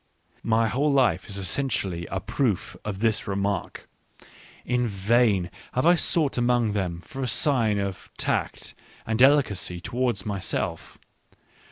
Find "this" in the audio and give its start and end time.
3.01-3.27